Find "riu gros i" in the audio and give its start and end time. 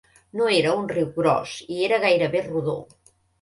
0.91-1.77